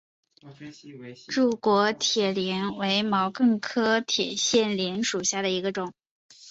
[1.27, 5.93] 柱果铁线莲为毛茛科铁线莲属下的一个种。